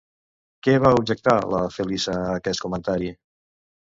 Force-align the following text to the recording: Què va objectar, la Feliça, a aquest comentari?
Què 0.67 0.73
va 0.85 0.93
objectar, 1.01 1.35
la 1.51 1.59
Feliça, 1.75 2.15
a 2.21 2.33
aquest 2.39 2.63
comentari? 2.65 3.11